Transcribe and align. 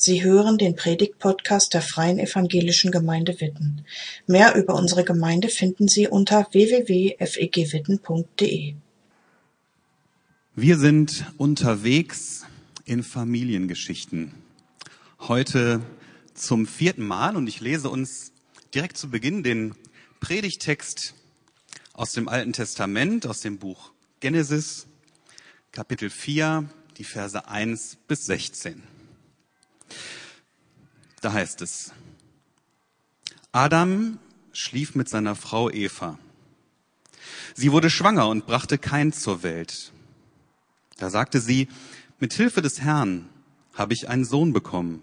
Sie 0.00 0.22
hören 0.22 0.58
den 0.58 0.76
Predigt-Podcast 0.76 1.74
der 1.74 1.82
Freien 1.82 2.20
Evangelischen 2.20 2.92
Gemeinde 2.92 3.40
Witten. 3.40 3.84
Mehr 4.28 4.54
über 4.54 4.76
unsere 4.76 5.02
Gemeinde 5.02 5.48
finden 5.48 5.88
Sie 5.88 6.06
unter 6.06 6.46
www.fegwitten.de. 6.52 8.74
Wir 10.54 10.78
sind 10.78 11.24
unterwegs 11.36 12.46
in 12.84 13.02
Familiengeschichten. 13.02 14.34
Heute 15.18 15.82
zum 16.32 16.68
vierten 16.68 17.04
Mal 17.04 17.34
und 17.34 17.48
ich 17.48 17.60
lese 17.60 17.90
uns 17.90 18.30
direkt 18.72 18.98
zu 18.98 19.10
Beginn 19.10 19.42
den 19.42 19.74
Predigtext 20.20 21.14
aus 21.92 22.12
dem 22.12 22.28
Alten 22.28 22.52
Testament, 22.52 23.26
aus 23.26 23.40
dem 23.40 23.58
Buch 23.58 23.90
Genesis, 24.20 24.86
Kapitel 25.72 26.08
4, 26.08 26.68
die 26.98 27.04
Verse 27.04 27.48
1 27.48 27.98
bis 28.06 28.26
16. 28.26 28.80
Da 31.20 31.32
heißt 31.32 31.62
es, 31.62 31.92
Adam 33.52 34.18
schlief 34.52 34.94
mit 34.94 35.08
seiner 35.08 35.34
Frau 35.34 35.70
Eva. 35.70 36.18
Sie 37.54 37.72
wurde 37.72 37.90
schwanger 37.90 38.28
und 38.28 38.46
brachte 38.46 38.78
kein 38.78 39.12
zur 39.12 39.42
Welt. 39.42 39.92
Da 40.96 41.10
sagte 41.10 41.40
sie, 41.40 41.68
mit 42.20 42.32
Hilfe 42.32 42.62
des 42.62 42.80
Herrn 42.80 43.28
habe 43.74 43.94
ich 43.94 44.08
einen 44.08 44.24
Sohn 44.24 44.52
bekommen. 44.52 45.02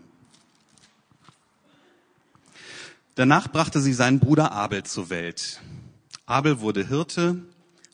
Danach 3.15 3.47
brachte 3.49 3.79
sie 3.79 3.93
seinen 3.93 4.19
Bruder 4.19 4.51
Abel 4.51 4.83
zur 4.83 5.09
Welt. 5.09 5.61
Abel 6.25 6.59
wurde 6.59 6.85
Hirte 6.85 7.41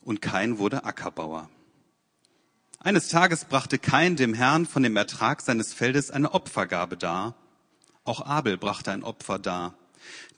und 0.03 0.21
Kain 0.21 0.57
wurde 0.57 0.83
Ackerbauer. 0.83 1.49
Eines 2.83 3.09
Tages 3.09 3.45
brachte 3.45 3.77
Kain 3.77 4.15
dem 4.15 4.33
Herrn 4.33 4.65
von 4.65 4.81
dem 4.81 4.97
Ertrag 4.97 5.41
seines 5.41 5.71
Feldes 5.71 6.09
eine 6.09 6.33
Opfergabe 6.33 6.97
dar. 6.97 7.35
Auch 8.05 8.25
Abel 8.25 8.57
brachte 8.57 8.91
ein 8.91 9.03
Opfer 9.03 9.37
dar, 9.37 9.75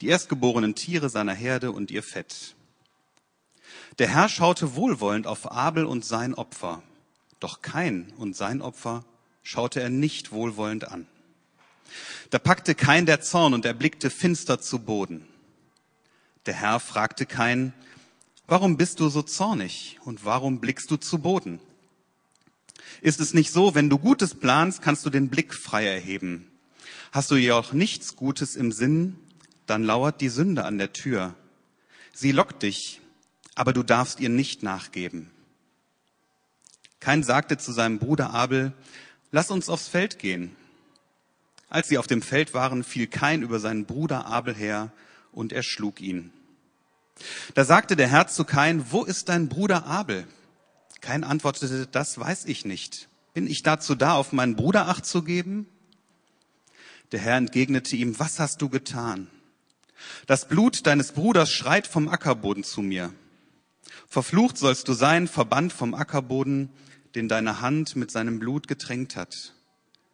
die 0.02 0.08
erstgeborenen 0.08 0.74
Tiere 0.74 1.08
seiner 1.08 1.32
Herde 1.32 1.72
und 1.72 1.90
ihr 1.90 2.02
Fett. 2.02 2.54
Der 3.98 4.08
Herr 4.08 4.28
schaute 4.28 4.74
wohlwollend 4.74 5.26
auf 5.26 5.50
Abel 5.50 5.86
und 5.86 6.04
sein 6.04 6.34
Opfer, 6.34 6.82
doch 7.40 7.62
Kain 7.62 8.12
und 8.18 8.36
sein 8.36 8.60
Opfer 8.60 9.06
schaute 9.42 9.80
er 9.80 9.88
nicht 9.88 10.30
wohlwollend 10.30 10.86
an. 10.86 11.06
Da 12.28 12.38
packte 12.38 12.74
Kain 12.74 13.06
der 13.06 13.22
Zorn 13.22 13.54
und 13.54 13.64
er 13.64 13.72
blickte 13.72 14.10
finster 14.10 14.60
zu 14.60 14.80
Boden. 14.80 15.26
Der 16.44 16.52
Herr 16.52 16.78
fragte 16.78 17.24
Kain, 17.24 17.72
warum 18.46 18.76
bist 18.76 19.00
du 19.00 19.08
so 19.08 19.22
zornig 19.22 19.98
und 20.04 20.26
warum 20.26 20.60
blickst 20.60 20.90
du 20.90 20.98
zu 20.98 21.20
Boden? 21.20 21.58
Ist 23.00 23.20
es 23.20 23.34
nicht 23.34 23.52
so, 23.52 23.74
wenn 23.74 23.90
du 23.90 23.98
Gutes 23.98 24.34
planst, 24.34 24.82
kannst 24.82 25.04
du 25.04 25.10
den 25.10 25.28
Blick 25.28 25.54
frei 25.54 25.86
erheben? 25.86 26.50
Hast 27.12 27.30
du 27.30 27.36
jedoch 27.36 27.72
nichts 27.72 28.16
Gutes 28.16 28.56
im 28.56 28.72
Sinn, 28.72 29.16
dann 29.66 29.84
lauert 29.84 30.20
die 30.20 30.28
Sünde 30.28 30.64
an 30.64 30.78
der 30.78 30.92
Tür. 30.92 31.34
Sie 32.12 32.32
lockt 32.32 32.62
dich, 32.62 33.00
aber 33.54 33.72
du 33.72 33.82
darfst 33.82 34.20
ihr 34.20 34.28
nicht 34.28 34.62
nachgeben. 34.62 35.30
Kein 37.00 37.22
sagte 37.22 37.58
zu 37.58 37.72
seinem 37.72 37.98
Bruder 37.98 38.30
Abel, 38.30 38.72
lass 39.30 39.50
uns 39.50 39.68
aufs 39.68 39.88
Feld 39.88 40.18
gehen. 40.18 40.56
Als 41.68 41.88
sie 41.88 41.98
auf 41.98 42.06
dem 42.06 42.22
Feld 42.22 42.54
waren, 42.54 42.84
fiel 42.84 43.06
Kein 43.06 43.42
über 43.42 43.58
seinen 43.58 43.84
Bruder 43.84 44.26
Abel 44.26 44.54
her 44.54 44.92
und 45.32 45.52
erschlug 45.52 46.00
ihn. 46.00 46.32
Da 47.54 47.64
sagte 47.64 47.96
der 47.96 48.08
Herr 48.08 48.26
zu 48.26 48.44
Kain, 48.44 48.86
wo 48.90 49.04
ist 49.04 49.28
dein 49.28 49.48
Bruder 49.48 49.86
Abel? 49.86 50.26
Kein 51.04 51.22
antwortete, 51.22 51.86
das 51.86 52.18
weiß 52.18 52.46
ich 52.46 52.64
nicht. 52.64 53.10
Bin 53.34 53.46
ich 53.46 53.62
dazu 53.62 53.94
da, 53.94 54.14
auf 54.14 54.32
meinen 54.32 54.56
Bruder 54.56 54.88
acht 54.88 55.04
zu 55.04 55.22
geben? 55.22 55.66
Der 57.12 57.20
Herr 57.20 57.36
entgegnete 57.36 57.94
ihm, 57.94 58.18
was 58.18 58.40
hast 58.40 58.62
du 58.62 58.70
getan? 58.70 59.26
Das 60.26 60.48
Blut 60.48 60.86
deines 60.86 61.12
Bruders 61.12 61.50
schreit 61.50 61.86
vom 61.86 62.08
Ackerboden 62.08 62.64
zu 62.64 62.80
mir. 62.80 63.12
Verflucht 64.08 64.56
sollst 64.56 64.88
du 64.88 64.94
sein, 64.94 65.28
verbannt 65.28 65.74
vom 65.74 65.92
Ackerboden, 65.92 66.70
den 67.14 67.28
deine 67.28 67.60
Hand 67.60 67.96
mit 67.96 68.10
seinem 68.10 68.38
Blut 68.38 68.66
getränkt 68.66 69.14
hat. 69.14 69.52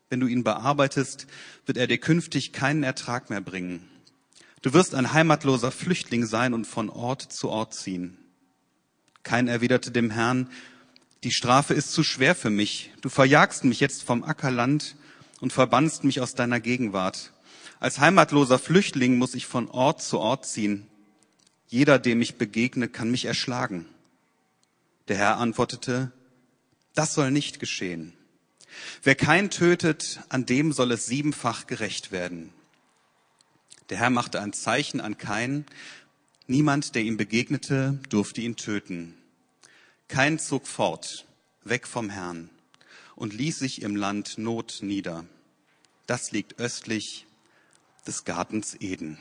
Wenn 0.09 0.19
du 0.19 0.27
ihn 0.27 0.43
bearbeitest, 0.43 1.29
wird 1.67 1.79
er 1.79 1.87
dir 1.87 1.99
künftig 1.99 2.53
keinen 2.53 2.83
Ertrag 2.83 3.31
mehr 3.31 3.41
bringen. 3.41 3.89
Du 4.61 4.73
wirst 4.73 4.97
ein 4.97 5.13
heimatloser 5.13 5.71
Flüchtling 5.71 6.27
sein 6.27 6.53
und 6.53 6.65
von 6.65 6.91
Ort 6.91 7.23
zu 7.23 7.49
Ort 7.49 7.75
ziehen. 7.75 8.17
Kein 9.23 9.49
erwiderte 9.49 9.91
dem 9.91 10.11
Herrn, 10.11 10.49
die 11.23 11.31
Strafe 11.31 11.75
ist 11.75 11.93
zu 11.93 12.03
schwer 12.03 12.35
für 12.35 12.51
mich. 12.51 12.93
Du 13.03 13.09
verjagst 13.09 13.65
mich 13.65 13.81
jetzt 13.81 14.03
vom 14.03 14.25
Ackerland 14.25 14.97
und 15.41 15.53
verbannst 15.53 16.05
mich 16.05 16.21
aus 16.21 16.35
deiner 16.35 16.61
Gegenwart. 16.61 17.33
Als 17.79 17.99
heimatloser 17.99 18.59
Flüchtling 18.59 19.19
muss 19.19 19.35
ich 19.35 19.47
von 19.47 19.69
Ort 19.69 20.03
zu 20.03 20.19
Ort 20.19 20.47
ziehen. 20.47 20.87
Jeder, 21.69 21.99
dem 21.99 22.21
ich 22.23 22.37
begegne, 22.37 22.89
kann 22.89 23.11
mich 23.11 23.27
erschlagen. 23.27 23.87
Der 25.09 25.17
Herr 25.17 25.37
antwortete, 25.37 26.13
das 26.95 27.15
soll 27.15 27.31
nicht 27.31 27.61
geschehen. 27.61 28.13
Wer 29.03 29.15
kein 29.15 29.51
tötet, 29.51 30.21
an 30.29 30.47
dem 30.47 30.73
soll 30.73 30.93
es 30.93 31.07
siebenfach 31.07 31.67
gerecht 31.67 32.13
werden. 32.13 32.53
Der 33.89 33.99
Herr 33.99 34.11
machte 34.11 34.41
ein 34.41 34.53
Zeichen 34.53 35.01
an 35.01 35.19
Kain. 35.19 35.67
Niemand, 36.47 36.95
der 36.95 37.03
ihm 37.03 37.17
begegnete, 37.17 37.99
durfte 38.09 38.41
ihn 38.41 38.57
töten. 38.57 39.20
Kein 40.11 40.41
zog 40.41 40.67
fort, 40.67 41.25
weg 41.63 41.87
vom 41.87 42.11
Herrn, 42.11 42.51
und 43.15 43.33
ließ 43.33 43.61
sich 43.61 43.81
im 43.83 43.95
Land 43.95 44.39
Not 44.39 44.79
nieder. 44.83 45.25
Das 46.09 46.33
liegt 46.33 46.59
östlich 46.59 47.27
des 48.09 48.25
Gartens 48.25 48.75
Eden. 48.81 49.19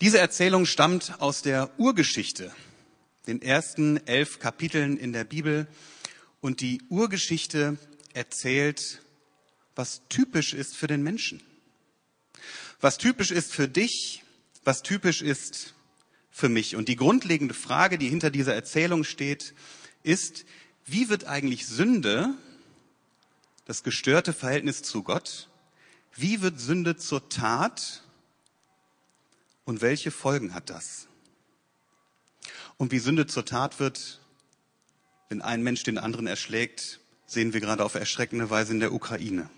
Diese 0.00 0.18
Erzählung 0.18 0.64
stammt 0.64 1.20
aus 1.20 1.42
der 1.42 1.70
Urgeschichte, 1.78 2.50
den 3.26 3.42
ersten 3.42 3.98
elf 4.06 4.38
Kapiteln 4.38 4.96
in 4.96 5.12
der 5.12 5.24
Bibel. 5.24 5.66
Und 6.40 6.62
die 6.62 6.80
Urgeschichte 6.88 7.76
erzählt, 8.14 9.02
was 9.76 10.00
typisch 10.08 10.54
ist 10.54 10.74
für 10.74 10.86
den 10.86 11.02
Menschen. 11.02 11.42
Was 12.80 12.96
typisch 12.96 13.30
ist 13.30 13.52
für 13.52 13.68
dich, 13.68 14.22
was 14.64 14.82
typisch 14.82 15.20
ist 15.20 15.73
für 16.36 16.48
mich. 16.48 16.74
Und 16.74 16.88
die 16.88 16.96
grundlegende 16.96 17.54
Frage, 17.54 17.96
die 17.96 18.08
hinter 18.08 18.28
dieser 18.28 18.56
Erzählung 18.56 19.04
steht, 19.04 19.54
ist, 20.02 20.44
wie 20.84 21.08
wird 21.08 21.26
eigentlich 21.26 21.64
Sünde, 21.64 22.34
das 23.66 23.84
gestörte 23.84 24.32
Verhältnis 24.32 24.82
zu 24.82 25.04
Gott, 25.04 25.48
wie 26.16 26.42
wird 26.42 26.58
Sünde 26.58 26.96
zur 26.96 27.28
Tat 27.28 28.02
und 29.64 29.80
welche 29.80 30.10
Folgen 30.10 30.54
hat 30.54 30.70
das? 30.70 31.06
Und 32.78 32.90
wie 32.90 32.98
Sünde 32.98 33.28
zur 33.28 33.44
Tat 33.44 33.78
wird, 33.78 34.20
wenn 35.28 35.40
ein 35.40 35.62
Mensch 35.62 35.84
den 35.84 35.98
anderen 35.98 36.26
erschlägt, 36.26 36.98
sehen 37.26 37.52
wir 37.52 37.60
gerade 37.60 37.84
auf 37.84 37.94
erschreckende 37.94 38.50
Weise 38.50 38.72
in 38.72 38.80
der 38.80 38.92
Ukraine. 38.92 39.48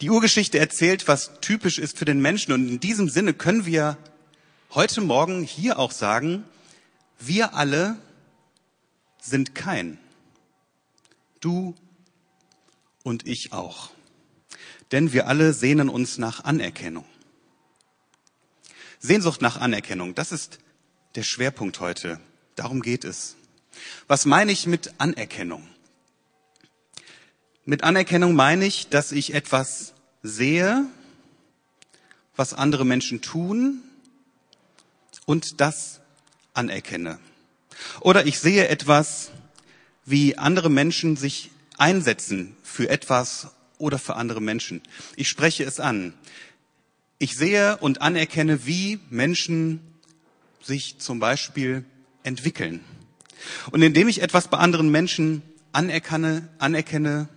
Die 0.00 0.08
Urgeschichte 0.08 0.58
erzählt, 0.58 1.06
was 1.06 1.38
typisch 1.42 1.78
ist 1.78 1.98
für 1.98 2.06
den 2.06 2.22
Menschen. 2.22 2.54
Und 2.54 2.66
in 2.66 2.80
diesem 2.80 3.10
Sinne 3.10 3.34
können 3.34 3.66
wir 3.66 3.98
heute 4.74 5.00
Morgen 5.00 5.42
hier 5.44 5.78
auch 5.78 5.92
sagen, 5.92 6.44
wir 7.18 7.54
alle 7.54 7.96
sind 9.20 9.54
kein. 9.54 9.98
Du 11.40 11.74
und 13.02 13.26
ich 13.26 13.52
auch. 13.52 13.90
Denn 14.92 15.12
wir 15.12 15.26
alle 15.26 15.52
sehnen 15.52 15.88
uns 15.88 16.18
nach 16.18 16.44
Anerkennung. 16.44 17.04
Sehnsucht 18.98 19.40
nach 19.40 19.58
Anerkennung, 19.58 20.14
das 20.14 20.32
ist 20.32 20.58
der 21.14 21.22
Schwerpunkt 21.22 21.80
heute. 21.80 22.20
Darum 22.54 22.82
geht 22.82 23.04
es. 23.04 23.36
Was 24.06 24.26
meine 24.26 24.52
ich 24.52 24.66
mit 24.66 24.94
Anerkennung? 24.98 25.66
Mit 27.64 27.84
Anerkennung 27.84 28.34
meine 28.34 28.66
ich, 28.66 28.88
dass 28.88 29.12
ich 29.12 29.34
etwas 29.34 29.94
sehe, 30.22 30.86
was 32.34 32.54
andere 32.54 32.84
Menschen 32.84 33.20
tun 33.22 33.82
und 35.28 35.60
das 35.60 36.00
anerkenne. 36.54 37.18
Oder 38.00 38.24
ich 38.24 38.38
sehe 38.38 38.66
etwas, 38.68 39.30
wie 40.06 40.38
andere 40.38 40.70
Menschen 40.70 41.18
sich 41.18 41.50
einsetzen 41.76 42.56
für 42.62 42.88
etwas 42.88 43.48
oder 43.76 43.98
für 43.98 44.16
andere 44.16 44.40
Menschen. 44.40 44.80
Ich 45.16 45.28
spreche 45.28 45.64
es 45.64 45.80
an. 45.80 46.14
Ich 47.18 47.36
sehe 47.36 47.76
und 47.76 48.00
anerkenne, 48.00 48.64
wie 48.64 49.00
Menschen 49.10 49.80
sich 50.62 50.98
zum 50.98 51.20
Beispiel 51.20 51.84
entwickeln. 52.22 52.80
Und 53.70 53.82
indem 53.82 54.08
ich 54.08 54.22
etwas 54.22 54.48
bei 54.48 54.56
anderen 54.56 54.90
Menschen 54.90 55.42
anerkenne, 55.72 56.48
anerkenne, 56.58 57.28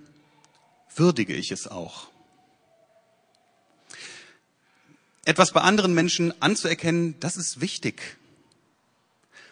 würdige 0.96 1.34
ich 1.34 1.52
es 1.52 1.68
auch. 1.68 2.08
Etwas 5.25 5.51
bei 5.51 5.62
anderen 5.62 5.94
Menschen 5.94 6.33
anzuerkennen, 6.41 7.15
das 7.19 7.38
ist 7.38 7.62
wichtig. 7.62 8.18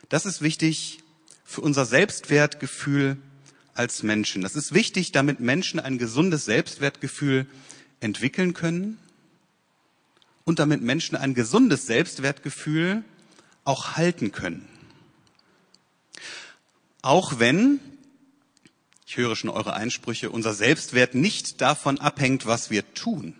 Das 0.09 0.25
ist 0.25 0.41
wichtig 0.41 0.99
für 1.45 1.61
unser 1.61 1.85
Selbstwertgefühl 1.85 3.17
als 3.75 4.03
Menschen. 4.03 4.41
Das 4.41 4.55
ist 4.55 4.73
wichtig, 4.73 5.11
damit 5.11 5.39
Menschen 5.39 5.79
ein 5.79 5.97
gesundes 5.97 6.45
Selbstwertgefühl 6.45 7.45
entwickeln 7.99 8.53
können 8.53 8.97
und 10.45 10.59
damit 10.59 10.81
Menschen 10.81 11.15
ein 11.15 11.33
gesundes 11.33 11.85
Selbstwertgefühl 11.85 13.03
auch 13.63 13.95
halten 13.95 14.31
können. 14.31 14.67
Auch 17.01 17.39
wenn, 17.39 17.79
ich 19.05 19.17
höre 19.17 19.35
schon 19.35 19.49
eure 19.49 19.73
Einsprüche, 19.73 20.31
unser 20.31 20.53
Selbstwert 20.53 21.13
nicht 21.13 21.61
davon 21.61 21.99
abhängt, 21.99 22.45
was 22.45 22.69
wir 22.69 22.93
tun. 22.93 23.35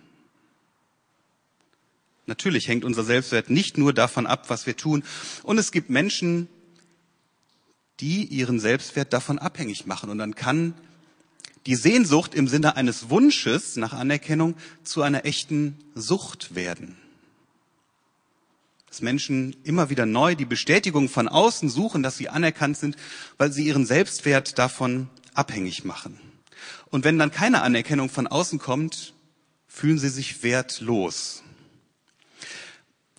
Natürlich 2.30 2.68
hängt 2.68 2.84
unser 2.84 3.02
Selbstwert 3.02 3.50
nicht 3.50 3.76
nur 3.76 3.92
davon 3.92 4.24
ab, 4.24 4.50
was 4.50 4.64
wir 4.64 4.76
tun. 4.76 5.02
Und 5.42 5.58
es 5.58 5.72
gibt 5.72 5.90
Menschen, 5.90 6.46
die 7.98 8.24
ihren 8.24 8.60
Selbstwert 8.60 9.12
davon 9.12 9.40
abhängig 9.40 9.84
machen. 9.84 10.10
Und 10.10 10.18
dann 10.18 10.36
kann 10.36 10.74
die 11.66 11.74
Sehnsucht 11.74 12.36
im 12.36 12.46
Sinne 12.46 12.76
eines 12.76 13.10
Wunsches 13.10 13.74
nach 13.74 13.92
Anerkennung 13.94 14.54
zu 14.84 15.02
einer 15.02 15.24
echten 15.24 15.76
Sucht 15.96 16.54
werden. 16.54 16.96
Dass 18.86 19.02
Menschen 19.02 19.56
immer 19.64 19.90
wieder 19.90 20.06
neu 20.06 20.36
die 20.36 20.44
Bestätigung 20.44 21.08
von 21.08 21.26
außen 21.26 21.68
suchen, 21.68 22.04
dass 22.04 22.16
sie 22.16 22.28
anerkannt 22.28 22.76
sind, 22.76 22.96
weil 23.38 23.50
sie 23.50 23.66
ihren 23.66 23.86
Selbstwert 23.86 24.56
davon 24.56 25.08
abhängig 25.34 25.84
machen. 25.84 26.20
Und 26.90 27.02
wenn 27.02 27.18
dann 27.18 27.32
keine 27.32 27.62
Anerkennung 27.62 28.08
von 28.08 28.28
außen 28.28 28.60
kommt, 28.60 29.14
fühlen 29.66 29.98
sie 29.98 30.10
sich 30.10 30.44
wertlos. 30.44 31.42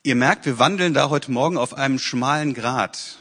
Ihr 0.03 0.15
merkt, 0.15 0.47
wir 0.47 0.57
wandeln 0.57 0.95
da 0.95 1.11
heute 1.11 1.31
Morgen 1.31 1.57
auf 1.57 1.75
einem 1.75 1.99
schmalen 1.99 2.55
Grat. 2.55 3.19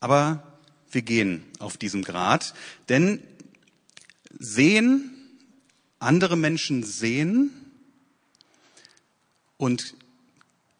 Aber 0.00 0.42
wir 0.90 1.02
gehen 1.02 1.44
auf 1.60 1.76
diesem 1.76 2.02
Grat, 2.02 2.52
denn 2.88 3.22
sehen, 4.36 5.12
andere 6.00 6.36
Menschen 6.36 6.82
sehen 6.82 7.52
und 9.56 9.94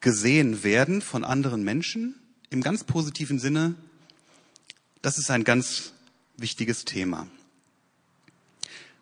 gesehen 0.01 0.65
werden 0.65 1.01
von 1.01 1.23
anderen 1.23 1.63
Menschen 1.63 2.17
im 2.49 2.61
ganz 2.61 2.83
positiven 2.83 3.39
Sinne, 3.39 3.77
das 5.01 5.17
ist 5.17 5.31
ein 5.31 5.45
ganz 5.45 5.93
wichtiges 6.37 6.85
Thema. 6.85 7.29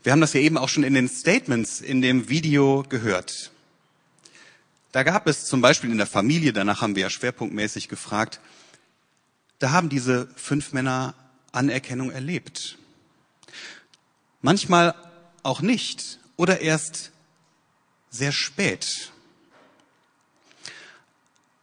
Wir 0.02 0.12
haben 0.12 0.20
das 0.20 0.34
ja 0.34 0.40
eben 0.40 0.58
auch 0.58 0.68
schon 0.68 0.84
in 0.84 0.92
den 0.92 1.08
Statements 1.08 1.80
in 1.80 2.02
dem 2.02 2.28
Video 2.28 2.84
gehört. 2.86 3.50
Da 4.98 5.04
gab 5.04 5.28
es 5.28 5.44
zum 5.44 5.60
Beispiel 5.60 5.92
in 5.92 5.98
der 5.98 6.08
Familie, 6.08 6.52
danach 6.52 6.82
haben 6.82 6.96
wir 6.96 7.02
ja 7.02 7.08
schwerpunktmäßig 7.08 7.88
gefragt, 7.88 8.40
da 9.60 9.70
haben 9.70 9.88
diese 9.88 10.26
fünf 10.34 10.72
Männer 10.72 11.14
Anerkennung 11.52 12.10
erlebt. 12.10 12.78
Manchmal 14.42 14.96
auch 15.44 15.60
nicht 15.60 16.18
oder 16.34 16.62
erst 16.62 17.12
sehr 18.10 18.32
spät. 18.32 19.12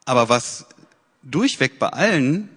Aber 0.05 0.29
was 0.29 0.67
durchweg 1.21 1.77
bei 1.77 1.89
allen 1.89 2.47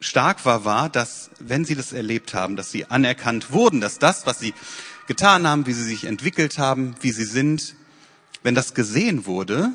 stark 0.00 0.46
war, 0.46 0.64
war, 0.64 0.88
dass 0.88 1.28
wenn 1.38 1.66
sie 1.66 1.74
das 1.74 1.92
erlebt 1.92 2.32
haben, 2.32 2.56
dass 2.56 2.70
sie 2.70 2.86
anerkannt 2.86 3.52
wurden, 3.52 3.82
dass 3.82 3.98
das, 3.98 4.24
was 4.24 4.38
sie 4.38 4.54
getan 5.06 5.46
haben, 5.46 5.66
wie 5.66 5.74
sie 5.74 5.84
sich 5.84 6.04
entwickelt 6.04 6.56
haben, 6.56 6.94
wie 7.02 7.12
sie 7.12 7.26
sind, 7.26 7.76
wenn 8.46 8.54
das 8.54 8.74
gesehen 8.74 9.26
wurde, 9.26 9.72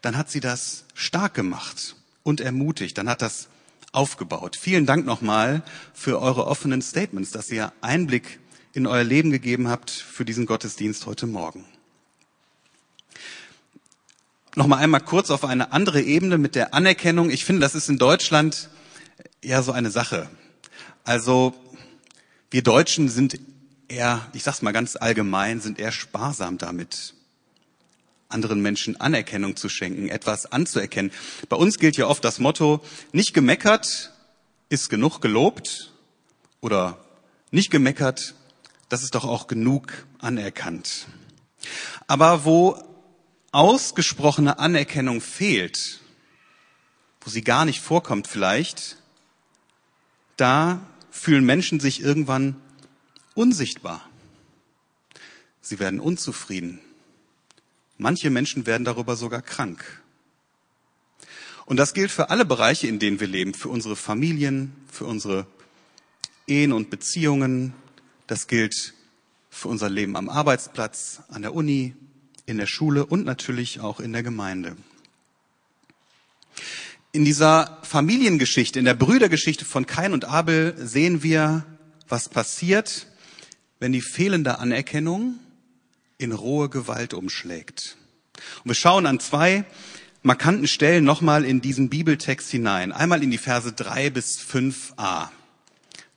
dann 0.00 0.16
hat 0.16 0.30
sie 0.30 0.40
das 0.40 0.84
stark 0.94 1.34
gemacht 1.34 1.94
und 2.22 2.40
ermutigt, 2.40 2.96
dann 2.96 3.06
hat 3.06 3.20
das 3.20 3.48
aufgebaut. 3.92 4.56
Vielen 4.56 4.86
Dank 4.86 5.04
nochmal 5.04 5.62
für 5.92 6.22
eure 6.22 6.46
offenen 6.46 6.80
Statements, 6.80 7.32
dass 7.32 7.50
ihr 7.50 7.70
Einblick 7.82 8.40
in 8.72 8.86
euer 8.86 9.04
Leben 9.04 9.30
gegeben 9.30 9.68
habt 9.68 9.90
für 9.90 10.24
diesen 10.24 10.46
Gottesdienst 10.46 11.04
heute 11.04 11.26
Morgen. 11.26 11.66
Nochmal 14.54 14.78
einmal 14.78 15.02
kurz 15.02 15.28
auf 15.28 15.44
eine 15.44 15.70
andere 15.70 16.00
Ebene 16.00 16.38
mit 16.38 16.54
der 16.54 16.72
Anerkennung. 16.72 17.28
Ich 17.28 17.44
finde, 17.44 17.60
das 17.60 17.74
ist 17.74 17.90
in 17.90 17.98
Deutschland 17.98 18.70
eher 19.42 19.62
so 19.62 19.72
eine 19.72 19.90
Sache. 19.90 20.30
Also 21.04 21.52
wir 22.50 22.62
Deutschen 22.62 23.10
sind 23.10 23.38
eher, 23.88 24.26
ich 24.32 24.44
sag's 24.44 24.62
mal 24.62 24.72
ganz 24.72 24.96
allgemein, 24.96 25.60
sind 25.60 25.78
eher 25.78 25.92
sparsam 25.92 26.56
damit 26.56 27.12
anderen 28.34 28.60
Menschen 28.60 29.00
Anerkennung 29.00 29.56
zu 29.56 29.70
schenken, 29.70 30.08
etwas 30.08 30.44
anzuerkennen. 30.44 31.12
Bei 31.48 31.56
uns 31.56 31.78
gilt 31.78 31.96
ja 31.96 32.06
oft 32.06 32.24
das 32.24 32.38
Motto, 32.38 32.84
nicht 33.12 33.32
gemeckert 33.32 34.10
ist 34.68 34.88
genug 34.88 35.20
gelobt 35.20 35.92
oder 36.60 36.98
nicht 37.50 37.70
gemeckert, 37.70 38.34
das 38.88 39.02
ist 39.02 39.14
doch 39.14 39.24
auch 39.24 39.46
genug 39.46 40.06
anerkannt. 40.18 41.06
Aber 42.06 42.44
wo 42.44 42.82
ausgesprochene 43.52 44.58
Anerkennung 44.58 45.20
fehlt, 45.20 46.00
wo 47.20 47.30
sie 47.30 47.42
gar 47.42 47.64
nicht 47.64 47.80
vorkommt 47.80 48.26
vielleicht, 48.26 48.96
da 50.36 50.84
fühlen 51.10 51.44
Menschen 51.44 51.78
sich 51.78 52.02
irgendwann 52.02 52.56
unsichtbar. 53.34 54.08
Sie 55.60 55.78
werden 55.78 56.00
unzufrieden. 56.00 56.80
Manche 57.98 58.30
Menschen 58.30 58.66
werden 58.66 58.84
darüber 58.84 59.16
sogar 59.16 59.42
krank. 59.42 60.02
Und 61.66 61.76
das 61.78 61.94
gilt 61.94 62.10
für 62.10 62.30
alle 62.30 62.44
Bereiche, 62.44 62.86
in 62.86 62.98
denen 62.98 63.20
wir 63.20 63.26
leben, 63.26 63.54
für 63.54 63.68
unsere 63.68 63.96
Familien, 63.96 64.72
für 64.90 65.06
unsere 65.06 65.46
Ehen 66.46 66.72
und 66.72 66.90
Beziehungen. 66.90 67.72
Das 68.26 68.46
gilt 68.46 68.94
für 69.48 69.68
unser 69.68 69.88
Leben 69.88 70.16
am 70.16 70.28
Arbeitsplatz, 70.28 71.22
an 71.28 71.42
der 71.42 71.54
Uni, 71.54 71.94
in 72.46 72.58
der 72.58 72.66
Schule 72.66 73.06
und 73.06 73.24
natürlich 73.24 73.80
auch 73.80 74.00
in 74.00 74.12
der 74.12 74.22
Gemeinde. 74.22 74.76
In 77.12 77.24
dieser 77.24 77.78
Familiengeschichte, 77.82 78.78
in 78.78 78.84
der 78.84 78.94
Brüdergeschichte 78.94 79.64
von 79.64 79.86
Kain 79.86 80.12
und 80.12 80.24
Abel 80.24 80.74
sehen 80.76 81.22
wir, 81.22 81.64
was 82.08 82.28
passiert, 82.28 83.06
wenn 83.78 83.92
die 83.92 84.02
fehlende 84.02 84.58
Anerkennung 84.58 85.38
in 86.24 86.32
rohe 86.32 86.68
Gewalt 86.68 87.14
umschlägt. 87.14 87.96
Und 88.64 88.70
wir 88.70 88.74
schauen 88.74 89.06
an 89.06 89.20
zwei 89.20 89.64
markanten 90.22 90.66
Stellen 90.66 91.04
nochmal 91.04 91.44
in 91.44 91.60
diesen 91.60 91.90
Bibeltext 91.90 92.50
hinein. 92.50 92.92
Einmal 92.92 93.22
in 93.22 93.30
die 93.30 93.38
Verse 93.38 93.72
drei 93.72 94.10
bis 94.10 94.38
fünf 94.38 94.94
a 94.96 95.30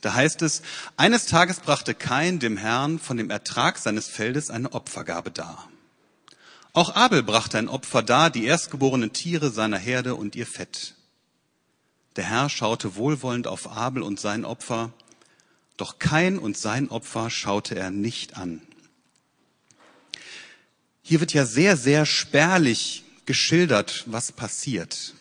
Da 0.02 0.14
heißt 0.14 0.42
es, 0.42 0.62
eines 0.96 1.26
Tages 1.26 1.60
brachte 1.60 1.94
Kain 1.94 2.40
dem 2.40 2.58
Herrn 2.58 3.00
von 3.00 3.18
dem 3.18 3.30
Ertrag 3.30 3.78
seines 3.78 4.08
Feldes 4.08 4.50
eine 4.50 4.72
Opfergabe 4.74 5.32
dar. 5.32 5.70
Auch 6.74 6.96
Abel 6.96 7.24
brachte 7.24 7.58
ein 7.58 7.70
Opfer 7.70 8.04
dar, 8.04 8.30
die 8.30 8.46
erstgeborenen 8.46 9.12
Tiere 9.12 9.50
seiner 9.50 9.80
Herde 9.80 10.16
und 10.16 10.36
ihr 10.36 10.46
Fett. 10.46 10.94
Der 12.16 12.24
Herr 12.24 12.50
schaute 12.50 12.96
wohlwollend 12.96 13.48
auf 13.48 13.76
Abel 13.76 14.04
und 14.04 14.20
sein 14.20 14.46
Opfer, 14.46 14.92
doch 15.76 16.00
Kain 16.00 16.40
und 16.40 16.58
sein 16.58 16.90
Opfer 16.90 17.30
schaute 17.30 17.76
er 17.76 17.92
nicht 17.92 18.38
an. 18.38 18.62
Hier 21.08 21.22
wird 21.22 21.32
ja 21.32 21.46
sehr, 21.46 21.78
sehr 21.78 22.06
spärlich 22.06 23.06
geschildert, 23.26 24.04
was 24.08 24.34
passiert. 24.34 25.14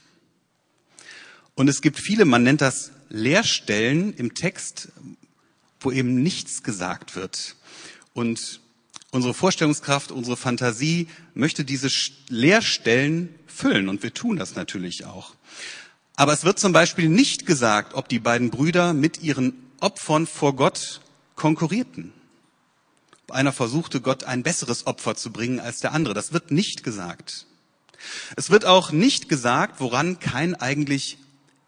Und 1.54 1.68
es 1.68 1.80
gibt 1.80 2.00
viele, 2.00 2.24
man 2.24 2.42
nennt 2.42 2.60
das 2.60 2.90
Leerstellen 3.08 4.12
im 4.14 4.34
Text, 4.34 4.88
wo 5.78 5.92
eben 5.92 6.24
nichts 6.24 6.64
gesagt 6.64 7.14
wird. 7.14 7.54
Und 8.14 8.60
unsere 9.12 9.32
Vorstellungskraft, 9.32 10.10
unsere 10.10 10.36
Fantasie 10.36 11.06
möchte 11.34 11.64
diese 11.64 11.88
Leerstellen 12.30 13.32
füllen 13.46 13.88
und 13.88 14.02
wir 14.02 14.12
tun 14.12 14.38
das 14.38 14.56
natürlich 14.56 15.04
auch. 15.04 15.36
Aber 16.16 16.32
es 16.32 16.42
wird 16.42 16.58
zum 16.58 16.72
Beispiel 16.72 17.08
nicht 17.08 17.46
gesagt, 17.46 17.94
ob 17.94 18.08
die 18.08 18.18
beiden 18.18 18.50
Brüder 18.50 18.92
mit 18.92 19.22
ihren 19.22 19.52
Opfern 19.78 20.26
vor 20.26 20.56
Gott 20.56 21.00
konkurrierten. 21.36 22.12
Einer 23.30 23.52
versuchte, 23.52 24.00
Gott 24.00 24.24
ein 24.24 24.42
besseres 24.42 24.86
Opfer 24.86 25.16
zu 25.16 25.32
bringen 25.32 25.60
als 25.60 25.80
der 25.80 25.92
andere. 25.92 26.14
Das 26.14 26.32
wird 26.32 26.50
nicht 26.50 26.84
gesagt. 26.84 27.46
Es 28.36 28.50
wird 28.50 28.64
auch 28.64 28.92
nicht 28.92 29.28
gesagt, 29.28 29.80
woran 29.80 30.20
kein 30.20 30.54
eigentlich 30.54 31.18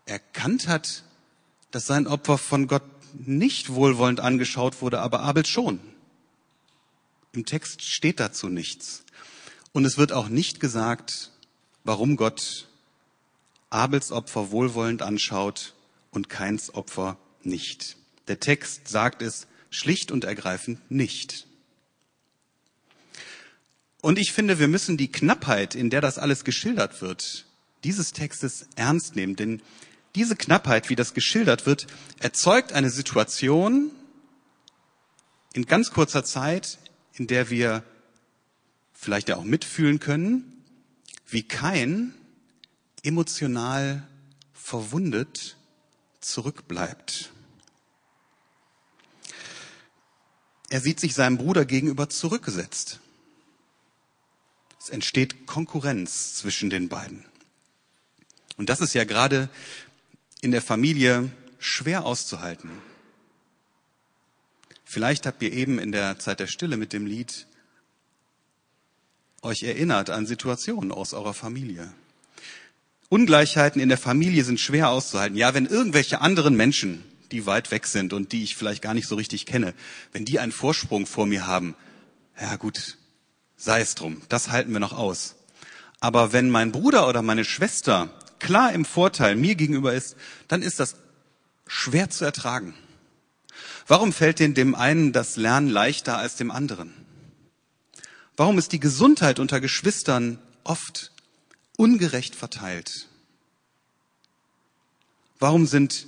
erkannt 0.07 0.69
hat, 0.69 1.05
dass 1.71 1.87
sein 1.87 2.07
Opfer 2.07 2.38
von 2.38 2.67
Gott 2.67 2.83
nicht 3.15 3.71
wohlwollend 3.71 4.21
angeschaut 4.21 4.81
wurde, 4.83 5.00
aber 5.00 5.21
Abel 5.21 5.47
schon. 5.47 5.81
Im 7.33 7.45
Text 7.45 7.83
steht 7.83 8.21
dazu 8.21 8.49
nichts. 8.49 9.05
Und 9.73 9.85
es 9.85 9.99
wird 9.99 10.12
auch 10.12 10.29
nicht 10.29 10.61
gesagt, 10.61 11.33
warum 11.85 12.17
Gott 12.17 12.69
Abels 13.71 14.12
Opfer 14.12 14.50
wohlwollend 14.50 15.03
anschaut 15.03 15.75
und 16.11 16.29
keins 16.29 16.73
Opfer 16.75 17.19
nicht. 17.43 17.97
Der 18.29 18.41
Text 18.41 18.88
sagt 18.88 19.23
es 19.23 19.47
schlicht 19.71 20.11
und 20.11 20.25
ergreifend 20.25 20.91
nicht. 20.91 21.48
Und 24.00 24.19
ich 24.19 24.33
finde, 24.33 24.59
wir 24.59 24.69
müssen 24.69 24.97
die 24.97 25.11
Knappheit, 25.11 25.75
in 25.75 25.90
der 25.90 26.00
das 26.00 26.19
alles 26.19 26.45
geschildert 26.45 27.02
wird, 27.02 27.47
dieses 27.85 28.12
Textes 28.12 28.67
ernst 28.76 29.17
nehmen, 29.17 29.37
denn 29.37 29.62
diese 30.14 30.37
Knappheit, 30.37 30.88
wie 30.88 30.97
das 30.97 31.14
geschildert 31.14 31.67
wird, 31.67 31.87
erzeugt 32.19 32.73
eine 32.73 32.90
Situation 32.90 33.90
in 35.52 35.67
ganz 35.67 35.90
kurzer 35.90 36.25
Zeit, 36.25 36.78
in 37.14 37.26
der 37.26 37.50
wir 37.50 37.83
vielleicht 38.93 39.28
ja 39.28 39.37
auch 39.37 39.45
mitfühlen 39.45 40.00
können, 40.00 40.64
wie 41.26 41.43
kein 41.43 42.14
emotional 43.02 44.07
verwundet 44.52 45.57
zurückbleibt. 46.21 47.31
Er 50.71 50.81
sieht 50.81 51.00
sich 51.00 51.14
seinem 51.14 51.38
Bruder 51.38 51.64
gegenüber 51.64 52.09
zurückgesetzt. 52.09 53.00
Es 54.88 54.95
entsteht 54.95 55.47
Konkurrenz 55.47 56.37
zwischen 56.37 56.71
den 56.71 56.88
beiden. 56.88 57.23
Und 58.57 58.71
das 58.71 58.80
ist 58.80 58.95
ja 58.95 59.04
gerade 59.04 59.50
in 60.40 60.50
der 60.50 60.62
Familie 60.62 61.30
schwer 61.59 62.07
auszuhalten. 62.07 62.71
Vielleicht 64.87 65.26
habt 65.26 65.42
ihr 65.42 65.52
eben 65.52 65.78
in 65.78 65.92
der 65.92 66.18
Zeit 66.18 66.40
der 66.40 66.47
Stille 66.47 66.78
mit 66.78 66.95
dem 66.95 67.04
Lied 67.04 67.47
euch 69.42 69.62
erinnert 69.62 70.09
an 70.09 70.25
Situationen 70.25 70.90
aus 70.90 71.12
eurer 71.12 71.35
Familie. 71.35 71.92
Ungleichheiten 73.11 73.83
in 73.83 73.90
der 73.90 73.99
Familie 73.99 74.42
sind 74.42 74.59
schwer 74.59 74.88
auszuhalten. 74.88 75.37
Ja, 75.37 75.52
wenn 75.52 75.66
irgendwelche 75.66 76.23
anderen 76.23 76.57
Menschen, 76.57 77.04
die 77.30 77.45
weit 77.45 77.71
weg 77.73 77.87
sind 77.87 78.14
und 78.14 78.33
die 78.33 78.42
ich 78.42 78.57
vielleicht 78.57 78.80
gar 78.80 78.95
nicht 78.95 79.07
so 79.07 79.16
richtig 79.16 79.45
kenne, 79.45 79.75
wenn 80.12 80.25
die 80.25 80.38
einen 80.38 80.50
Vorsprung 80.50 81.04
vor 81.04 81.26
mir 81.26 81.47
haben, 81.47 81.75
ja 82.40 82.57
gut, 82.57 82.97
sei 83.59 83.81
es 83.81 83.95
drum, 83.95 84.23
das 84.31 84.49
halten 84.49 84.73
wir 84.73 84.81
noch 84.81 84.95
aus. 84.95 85.35
Aber 86.00 86.33
wenn 86.33 86.49
mein 86.49 86.73
Bruder 86.73 87.09
oder 87.09 87.21
meine 87.21 87.45
Schwester 87.45 88.09
klar 88.38 88.73
im 88.73 88.85
Vorteil 88.85 89.35
mir 89.35 89.57
gegenüber 89.57 89.93
ist, 89.93 90.17
dann 90.47 90.62
ist 90.62 90.81
das 90.81 90.95
schwer 91.67 92.09
zu 92.09 92.25
ertragen. 92.25 92.73
Warum 93.87 94.12
fällt 94.12 94.38
denn 94.38 94.55
dem 94.55 94.75
einen 94.75 95.12
das 95.12 95.37
Lernen 95.37 95.69
leichter 95.69 96.17
als 96.17 96.37
dem 96.37 96.50
anderen? 96.50 96.95
Warum 98.37 98.57
ist 98.59 98.73
die 98.73 98.81
Gesundheit 98.81 99.41
unter 99.41 99.61
Geschwistern 99.61 100.38
oft 100.62 101.11
ungerecht 101.77 102.37
verteilt? 102.37 103.09
Warum 105.41 105.67
sind 105.67 106.07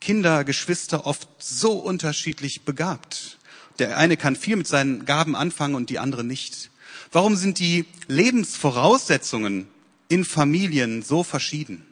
Kinder, 0.00 0.44
Geschwister 0.44 1.06
oft 1.06 1.28
so 1.38 1.72
unterschiedlich 1.72 2.62
begabt? 2.62 3.38
Der 3.78 3.96
eine 3.96 4.16
kann 4.16 4.34
viel 4.34 4.56
mit 4.56 4.66
seinen 4.66 5.04
Gaben 5.04 5.36
anfangen 5.36 5.76
und 5.76 5.90
die 5.90 6.00
andere 6.00 6.24
nicht. 6.24 6.70
Warum 7.10 7.36
sind 7.36 7.58
die 7.58 7.86
Lebensvoraussetzungen 8.06 9.66
in 10.08 10.24
Familien 10.24 11.02
so 11.02 11.22
verschieden? 11.22 11.86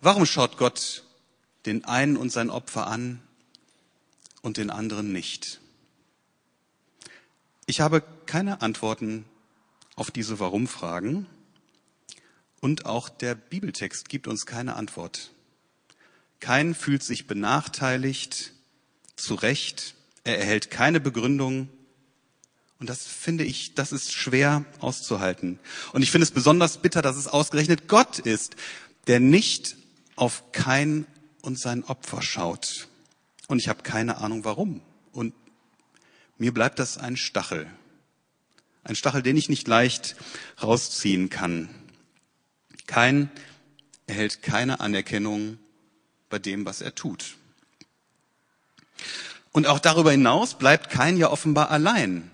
Warum 0.00 0.26
schaut 0.26 0.58
Gott 0.58 1.04
den 1.64 1.84
einen 1.84 2.16
und 2.18 2.30
sein 2.30 2.50
Opfer 2.50 2.86
an 2.86 3.22
und 4.42 4.58
den 4.58 4.70
anderen 4.70 5.12
nicht? 5.12 5.60
Ich 7.64 7.80
habe 7.80 8.02
keine 8.26 8.60
Antworten 8.60 9.24
auf 9.94 10.10
diese 10.10 10.38
Warum-Fragen 10.38 11.26
und 12.60 12.84
auch 12.84 13.08
der 13.08 13.34
Bibeltext 13.34 14.10
gibt 14.10 14.28
uns 14.28 14.44
keine 14.44 14.76
Antwort. 14.76 15.32
Kein 16.40 16.74
fühlt 16.74 17.02
sich 17.02 17.26
benachteiligt, 17.26 18.52
zu 19.16 19.34
Recht, 19.34 19.94
er 20.24 20.38
erhält 20.38 20.70
keine 20.70 21.00
Begründung, 21.00 21.70
und 22.78 22.90
das 22.90 23.06
finde 23.06 23.44
ich, 23.44 23.74
das 23.74 23.92
ist 23.92 24.12
schwer 24.12 24.64
auszuhalten. 24.80 25.58
Und 25.92 26.02
ich 26.02 26.10
finde 26.10 26.24
es 26.24 26.30
besonders 26.30 26.78
bitter, 26.78 27.00
dass 27.00 27.16
es 27.16 27.26
ausgerechnet 27.26 27.88
Gott 27.88 28.18
ist, 28.18 28.56
der 29.06 29.18
nicht 29.18 29.76
auf 30.14 30.52
kein 30.52 31.06
und 31.40 31.58
sein 31.58 31.84
Opfer 31.84 32.20
schaut. 32.20 32.88
Und 33.48 33.60
ich 33.60 33.68
habe 33.68 33.82
keine 33.82 34.18
Ahnung 34.18 34.44
warum. 34.44 34.82
Und 35.12 35.32
mir 36.36 36.52
bleibt 36.52 36.78
das 36.78 36.98
ein 36.98 37.16
Stachel. 37.16 37.66
Ein 38.84 38.96
Stachel, 38.96 39.22
den 39.22 39.36
ich 39.36 39.48
nicht 39.48 39.66
leicht 39.68 40.16
rausziehen 40.62 41.30
kann. 41.30 41.70
Kein 42.86 43.30
erhält 44.06 44.42
keine 44.42 44.80
Anerkennung 44.80 45.58
bei 46.28 46.38
dem, 46.38 46.66
was 46.66 46.82
er 46.82 46.94
tut. 46.94 47.36
Und 49.50 49.66
auch 49.66 49.78
darüber 49.78 50.10
hinaus 50.10 50.58
bleibt 50.58 50.90
kein 50.90 51.16
ja 51.16 51.30
offenbar 51.30 51.70
allein 51.70 52.30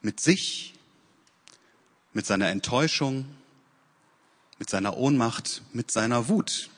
mit 0.00 0.20
sich, 0.20 0.74
mit 2.12 2.26
seiner 2.26 2.48
Enttäuschung, 2.48 3.26
mit 4.58 4.70
seiner 4.70 4.96
Ohnmacht, 4.96 5.62
mit 5.72 5.90
seiner 5.90 6.28
Wut. 6.28 6.70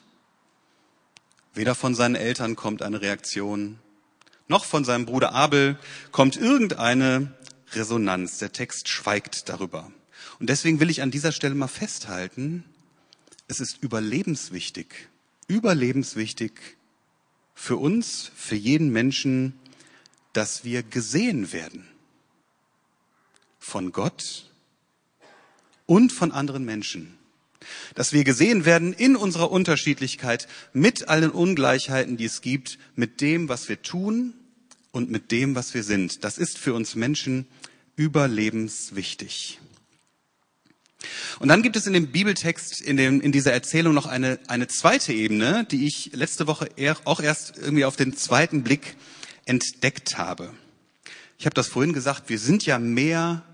Weder 1.54 1.74
von 1.74 1.94
seinen 1.94 2.14
Eltern 2.14 2.56
kommt 2.56 2.82
eine 2.82 3.00
Reaktion, 3.00 3.78
noch 4.48 4.64
von 4.64 4.84
seinem 4.84 5.06
Bruder 5.06 5.32
Abel 5.32 5.78
kommt 6.10 6.36
irgendeine 6.36 7.32
Resonanz. 7.72 8.38
Der 8.38 8.52
Text 8.52 8.88
schweigt 8.88 9.48
darüber. 9.48 9.92
Und 10.38 10.50
deswegen 10.50 10.80
will 10.80 10.90
ich 10.90 11.02
an 11.02 11.10
dieser 11.10 11.32
Stelle 11.32 11.54
mal 11.54 11.68
festhalten, 11.68 12.64
es 13.46 13.60
ist 13.60 13.78
überlebenswichtig, 13.82 15.08
überlebenswichtig 15.48 16.52
für 17.54 17.76
uns, 17.76 18.30
für 18.34 18.54
jeden 18.54 18.90
Menschen, 18.90 19.54
dass 20.32 20.64
wir 20.64 20.82
gesehen 20.82 21.52
werden 21.52 21.89
von 23.61 23.93
Gott 23.93 24.50
und 25.87 26.12
von 26.12 26.33
anderen 26.33 26.64
Menschen. 26.64 27.17
Dass 27.95 28.12
wir 28.12 28.25
gesehen 28.25 28.64
werden 28.64 28.93
in 28.93 29.14
unserer 29.14 29.52
Unterschiedlichkeit 29.52 30.49
mit 30.73 31.09
allen 31.09 31.31
Ungleichheiten, 31.31 32.17
die 32.17 32.25
es 32.25 32.40
gibt, 32.40 32.79
mit 32.97 33.21
dem, 33.21 33.49
was 33.49 33.69
wir 33.69 33.83
tun 33.83 34.35
und 34.90 35.11
mit 35.11 35.31
dem, 35.31 35.55
was 35.55 35.75
wir 35.75 35.85
sind. 35.85 36.25
Das 36.25 36.38
ist 36.38 36.59
für 36.59 36.75
uns 36.75 36.97
Menschen 36.97 37.47
überlebenswichtig. 37.97 39.61
Und 41.38 41.49
dann 41.49 41.62
gibt 41.62 41.76
es 41.76 41.87
in 41.87 41.93
dem 41.93 42.09
Bibeltext, 42.09 42.81
in, 42.81 42.97
dem, 42.97 43.21
in 43.21 43.33
dieser 43.33 43.52
Erzählung 43.52 43.95
noch 43.95 44.07
eine, 44.07 44.38
eine 44.49 44.69
zweite 44.69 45.12
Ebene, 45.12 45.67
die 45.71 45.87
ich 45.87 46.11
letzte 46.12 46.47
Woche 46.47 46.69
auch 47.05 47.21
erst 47.21 47.57
irgendwie 47.57 47.85
auf 47.85 47.97
den 47.97 48.17
zweiten 48.17 48.62
Blick 48.62 48.97
entdeckt 49.45 50.19
habe. 50.19 50.52
Ich 51.38 51.47
habe 51.47 51.55
das 51.55 51.69
vorhin 51.69 51.95
gesagt, 51.95 52.29
wir 52.29 52.38
sind 52.38 52.67
ja 52.67 52.79
mehr 52.79 53.45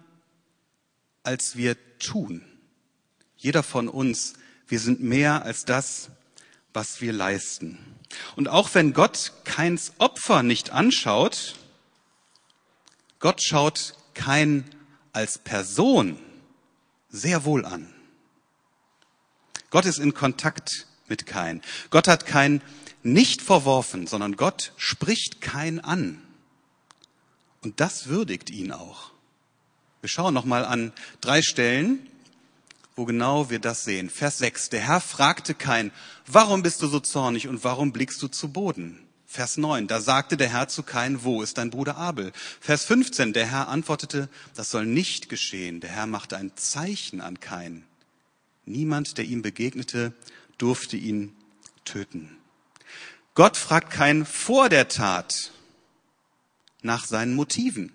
als 1.27 1.57
wir 1.57 1.77
tun. 1.99 2.45
Jeder 3.37 3.63
von 3.63 3.89
uns, 3.89 4.35
wir 4.69 4.81
sind 4.81 5.03
mehr 5.03 5.45
als 5.45 5.65
das, 5.65 6.11
was 6.73 7.01
wir 7.01 7.13
leisten. 7.13 7.79
Und 8.37 8.49
auch 8.49 8.75
wenn 8.75 8.93
Gott 8.93 9.33
keins 9.45 9.93
Opfer 9.99 10.43
nicht 10.43 10.71
anschaut, 10.71 11.57
Gott 13.19 13.43
schaut 13.43 13.95
kein 14.15 14.65
als 15.13 15.39
Person 15.39 16.19
sehr 17.09 17.45
wohl 17.45 17.65
an. 17.65 17.93
Gott 19.71 19.87
ist 19.87 19.99
in 19.99 20.15
Kontakt 20.15 20.87
mit 21.09 21.27
kein. 21.27 21.63
Gott 21.91 22.09
hat 22.09 22.27
kein 22.27 22.63
nicht 23.03 23.41
verworfen, 23.43 24.07
sondern 24.07 24.37
Gott 24.37 24.73
spricht 24.77 25.41
kein 25.41 25.81
an. 25.81 26.23
Und 27.63 27.81
das 27.81 28.07
würdigt 28.09 28.51
ihn 28.51 28.73
auch. 28.73 29.13
Wir 30.01 30.09
schauen 30.09 30.35
nochmal 30.35 30.65
an 30.65 30.93
drei 31.21 31.43
Stellen, 31.43 32.07
wo 32.97 33.05
genau 33.05 33.51
wir 33.51 33.59
das 33.59 33.85
sehen. 33.85 34.09
Vers 34.11 34.39
6. 34.39 34.71
Der 34.71 34.81
Herr 34.81 35.01
fragte 35.01 35.55
Kain, 35.55 35.93
warum 36.27 36.63
bist 36.63 36.83
du 36.83 36.87
so 36.87 37.01
zornig 37.01 37.49
und 37.49 37.65
warum 37.65 37.93
blickst 37.93 38.23
du 38.23 38.29
zu 38.29 38.49
Boden? 38.49 39.07
Vers 39.27 39.57
9. 39.57 39.87
Da 39.87 40.01
sagte 40.01 40.37
der 40.37 40.49
Herr 40.49 40.69
zu 40.69 40.83
Kain, 40.83 41.25
wo 41.25 41.43
ist 41.43 41.59
dein 41.59 41.71
Bruder 41.71 41.97
Abel? 41.97 42.33
Vers 42.61 42.85
15. 42.85 43.33
Der 43.33 43.47
Herr 43.47 43.69
antwortete, 43.69 44.29
das 44.55 44.71
soll 44.71 44.87
nicht 44.87 45.29
geschehen. 45.29 45.81
Der 45.81 45.91
Herr 45.91 46.07
machte 46.07 46.37
ein 46.37 46.53
Zeichen 46.57 47.21
an 47.21 47.41
Kain. 47.41 47.85
Niemand, 48.65 49.19
der 49.19 49.25
ihm 49.25 49.43
begegnete, 49.43 50.13
durfte 50.59 50.97
ihn 50.97 51.35
töten. 51.85 52.37
Gott 53.35 53.57
fragt 53.57 53.91
Kain 53.91 54.25
vor 54.25 54.69
der 54.71 54.89
Tat 54.89 55.53
nach 56.83 57.05
seinen 57.05 57.35
Motiven. 57.35 57.93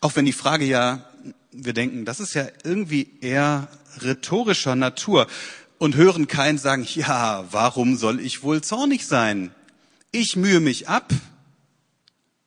Auch 0.00 0.14
wenn 0.14 0.24
die 0.24 0.32
Frage 0.32 0.64
ja 0.64 1.07
wir 1.52 1.72
denken, 1.72 2.04
das 2.04 2.20
ist 2.20 2.34
ja 2.34 2.46
irgendwie 2.64 3.18
eher 3.20 3.68
rhetorischer 4.00 4.76
Natur 4.76 5.26
und 5.78 5.96
hören 5.96 6.26
keinen 6.26 6.58
sagen, 6.58 6.86
ja, 6.94 7.44
warum 7.50 7.96
soll 7.96 8.20
ich 8.20 8.42
wohl 8.42 8.62
zornig 8.62 9.06
sein? 9.06 9.54
Ich 10.10 10.36
mühe 10.36 10.60
mich 10.60 10.88
ab, 10.88 11.12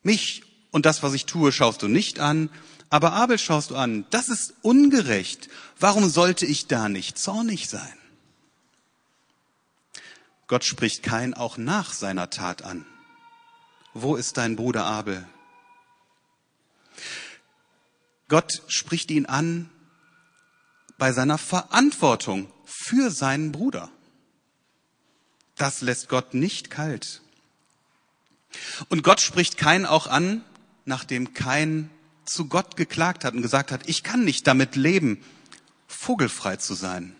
mich 0.02 0.42
und 0.70 0.86
das, 0.86 1.02
was 1.02 1.14
ich 1.14 1.26
tue, 1.26 1.52
schaust 1.52 1.82
du 1.82 1.88
nicht 1.88 2.18
an, 2.18 2.50
aber 2.90 3.12
Abel 3.12 3.38
schaust 3.38 3.70
du 3.70 3.76
an. 3.76 4.04
Das 4.10 4.28
ist 4.28 4.54
ungerecht. 4.62 5.48
Warum 5.78 6.08
sollte 6.10 6.44
ich 6.44 6.66
da 6.66 6.88
nicht 6.88 7.18
zornig 7.18 7.68
sein? 7.68 7.92
Gott 10.46 10.64
spricht 10.64 11.02
kein 11.02 11.32
auch 11.32 11.56
nach 11.56 11.94
seiner 11.94 12.28
Tat 12.28 12.62
an. 12.62 12.84
Wo 13.94 14.16
ist 14.16 14.36
dein 14.36 14.56
Bruder 14.56 14.84
Abel? 14.84 15.26
Gott 18.32 18.62
spricht 18.66 19.10
ihn 19.10 19.26
an 19.26 19.68
bei 20.96 21.12
seiner 21.12 21.36
Verantwortung 21.36 22.50
für 22.64 23.10
seinen 23.10 23.52
Bruder. 23.52 23.90
Das 25.56 25.82
lässt 25.82 26.08
Gott 26.08 26.32
nicht 26.32 26.70
kalt. 26.70 27.20
Und 28.88 29.02
Gott 29.02 29.20
spricht 29.20 29.58
Kain 29.58 29.84
auch 29.84 30.06
an, 30.06 30.42
nachdem 30.86 31.34
Kain 31.34 31.90
zu 32.24 32.48
Gott 32.48 32.78
geklagt 32.78 33.26
hat 33.26 33.34
und 33.34 33.42
gesagt 33.42 33.70
hat, 33.70 33.86
ich 33.86 34.02
kann 34.02 34.24
nicht 34.24 34.46
damit 34.46 34.76
leben, 34.76 35.22
vogelfrei 35.86 36.56
zu 36.56 36.72
sein. 36.72 37.14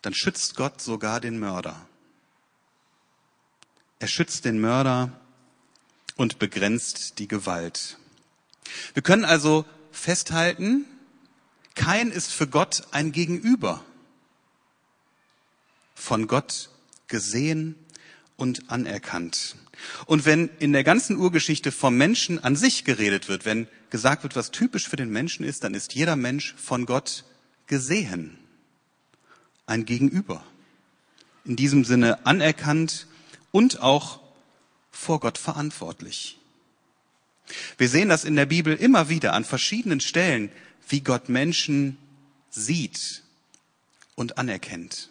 Dann 0.00 0.14
schützt 0.14 0.56
Gott 0.56 0.80
sogar 0.80 1.20
den 1.20 1.38
Mörder. 1.38 1.86
Er 3.98 4.08
schützt 4.08 4.46
den 4.46 4.58
Mörder 4.58 5.12
und 6.16 6.38
begrenzt 6.38 7.18
die 7.18 7.28
Gewalt. 7.28 7.98
Wir 8.94 9.02
können 9.02 9.24
also 9.24 9.64
festhalten, 9.90 10.84
kein 11.74 12.10
ist 12.10 12.32
für 12.32 12.46
Gott 12.46 12.82
ein 12.90 13.12
Gegenüber. 13.12 13.84
Von 15.94 16.26
Gott 16.26 16.70
gesehen 17.06 17.76
und 18.36 18.70
anerkannt. 18.70 19.56
Und 20.06 20.24
wenn 20.26 20.50
in 20.58 20.72
der 20.72 20.84
ganzen 20.84 21.16
Urgeschichte 21.16 21.72
vom 21.72 21.96
Menschen 21.96 22.42
an 22.42 22.56
sich 22.56 22.84
geredet 22.84 23.28
wird, 23.28 23.44
wenn 23.44 23.68
gesagt 23.90 24.22
wird, 24.22 24.36
was 24.36 24.50
typisch 24.50 24.88
für 24.88 24.96
den 24.96 25.10
Menschen 25.10 25.44
ist, 25.44 25.64
dann 25.64 25.74
ist 25.74 25.94
jeder 25.94 26.16
Mensch 26.16 26.54
von 26.56 26.86
Gott 26.86 27.24
gesehen. 27.66 28.38
Ein 29.66 29.84
Gegenüber. 29.84 30.44
In 31.44 31.56
diesem 31.56 31.84
Sinne 31.84 32.26
anerkannt 32.26 33.06
und 33.52 33.80
auch 33.80 34.20
vor 34.90 35.20
Gott 35.20 35.38
verantwortlich. 35.38 36.38
Wir 37.76 37.88
sehen 37.88 38.08
das 38.08 38.24
in 38.24 38.36
der 38.36 38.46
Bibel 38.46 38.74
immer 38.74 39.08
wieder 39.08 39.32
an 39.32 39.44
verschiedenen 39.44 40.00
Stellen, 40.00 40.50
wie 40.88 41.00
Gott 41.00 41.28
Menschen 41.28 41.98
sieht 42.50 43.22
und 44.14 44.38
anerkennt. 44.38 45.10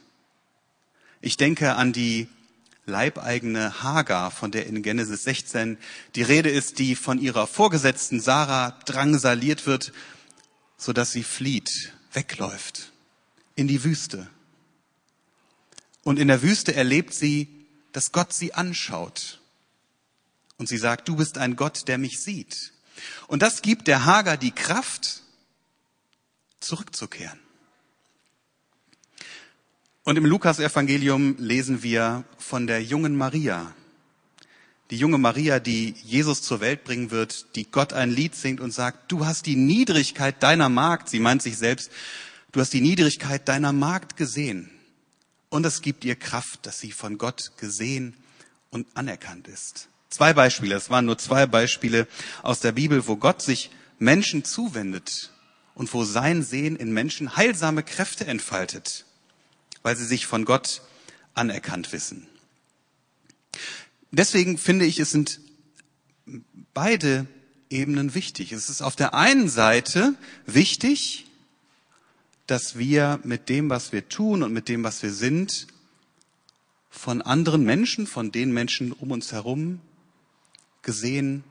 Ich 1.21 1.37
denke 1.37 1.75
an 1.75 1.93
die 1.93 2.27
leibeigene 2.85 3.83
Hagar, 3.83 4.31
von 4.31 4.51
der 4.51 4.65
in 4.65 4.81
Genesis 4.81 5.23
16 5.23 5.77
die 6.15 6.21
Rede 6.23 6.49
ist, 6.49 6.79
die 6.79 6.95
von 6.95 7.19
ihrer 7.19 7.45
Vorgesetzten 7.45 8.19
Sarah 8.19 8.71
drangsaliert 8.85 9.65
wird, 9.65 9.91
so 10.77 10.93
dass 10.93 11.11
sie 11.11 11.23
flieht, 11.23 11.93
wegläuft 12.13 12.91
in 13.55 13.67
die 13.67 13.83
Wüste. 13.83 14.27
Und 16.03 16.19
in 16.19 16.29
der 16.29 16.41
Wüste 16.41 16.73
erlebt 16.73 17.13
sie, 17.13 17.49
dass 17.91 18.13
Gott 18.13 18.31
sie 18.31 18.53
anschaut. 18.53 19.41
Und 20.57 20.67
sie 20.67 20.77
sagt, 20.77 21.07
du 21.07 21.15
bist 21.15 21.37
ein 21.37 21.55
Gott, 21.55 21.87
der 21.87 21.97
mich 21.97 22.19
sieht. 22.19 22.73
Und 23.27 23.41
das 23.41 23.61
gibt 23.61 23.87
der 23.87 24.05
Hagar 24.05 24.37
die 24.37 24.51
Kraft, 24.51 25.21
zurückzukehren. 26.59 27.39
Und 30.03 30.17
im 30.17 30.25
Lukas-Evangelium 30.25 31.35
lesen 31.37 31.83
wir 31.83 32.23
von 32.37 32.65
der 32.65 32.81
jungen 32.81 33.15
Maria. 33.15 33.75
Die 34.89 34.97
junge 34.97 35.17
Maria, 35.17 35.59
die 35.59 35.95
Jesus 36.03 36.41
zur 36.41 36.61
Welt 36.61 36.85
bringen 36.85 37.11
wird, 37.11 37.55
die 37.55 37.69
Gott 37.69 37.91
ein 37.91 38.09
Lied 38.09 38.33
singt 38.33 38.61
und 38.61 38.71
sagt, 38.71 39.11
du 39.11 39.25
hast 39.25 39.45
die 39.45 39.57
Niedrigkeit 39.57 40.41
deiner 40.41 40.69
Magd, 40.69 41.09
sie 41.09 41.19
meint 41.19 41.41
sich 41.41 41.57
selbst, 41.57 41.91
du 42.53 42.61
hast 42.61 42.71
die 42.71 42.79
Niedrigkeit 42.79 43.47
deiner 43.49 43.73
Magd 43.73 44.15
gesehen. 44.15 44.71
Und 45.49 45.65
es 45.65 45.81
gibt 45.81 46.05
ihr 46.05 46.15
Kraft, 46.15 46.65
dass 46.65 46.79
sie 46.79 46.93
von 46.93 47.17
Gott 47.17 47.51
gesehen 47.57 48.15
und 48.69 48.87
anerkannt 48.93 49.49
ist. 49.49 49.89
Zwei 50.09 50.33
Beispiele, 50.33 50.75
es 50.75 50.89
waren 50.89 51.05
nur 51.05 51.17
zwei 51.17 51.45
Beispiele 51.45 52.07
aus 52.41 52.59
der 52.59 52.71
Bibel, 52.71 53.07
wo 53.07 53.17
Gott 53.17 53.41
sich 53.41 53.71
Menschen 53.99 54.43
zuwendet 54.43 55.31
und 55.75 55.93
wo 55.93 56.03
sein 56.05 56.43
Sehen 56.43 56.75
in 56.75 56.91
Menschen 56.93 57.35
heilsame 57.35 57.83
Kräfte 57.83 58.25
entfaltet, 58.25 59.05
weil 59.83 59.95
sie 59.95 60.05
sich 60.05 60.25
von 60.25 60.45
Gott 60.45 60.81
anerkannt 61.33 61.91
wissen. 61.91 62.27
Deswegen 64.11 64.57
finde 64.57 64.85
ich, 64.85 64.99
es 64.99 65.11
sind 65.11 65.41
beide 66.73 67.27
Ebenen 67.69 68.15
wichtig. 68.15 68.53
Es 68.53 68.69
ist 68.69 68.81
auf 68.81 68.95
der 68.95 69.13
einen 69.13 69.49
Seite 69.49 70.15
wichtig, 70.45 71.25
dass 72.45 72.77
wir 72.77 73.19
mit 73.23 73.49
dem, 73.49 73.69
was 73.69 73.91
wir 73.91 74.07
tun 74.07 74.41
und 74.41 74.53
mit 74.53 74.69
dem, 74.69 74.83
was 74.83 75.03
wir 75.03 75.11
sind, 75.11 75.67
von 76.89 77.21
anderen 77.21 77.65
Menschen, 77.65 78.07
von 78.07 78.31
den 78.31 78.53
Menschen 78.53 78.93
um 78.93 79.11
uns 79.11 79.33
herum 79.33 79.81
gesehen 80.87 81.43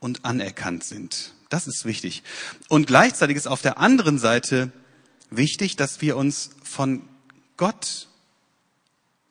und 0.00 0.24
anerkannt 0.24 0.84
sind. 0.84 1.32
Das 1.48 1.68
ist 1.68 1.84
wichtig. 1.84 2.24
Und 2.68 2.88
gleichzeitig 2.88 3.36
ist 3.36 3.46
auf 3.46 3.62
der 3.62 3.78
anderen 3.78 4.18
Seite 4.18 4.72
wichtig, 5.30 5.76
dass 5.76 6.02
wir 6.02 6.16
uns 6.16 6.50
von 6.64 7.08
Gott 7.56 8.08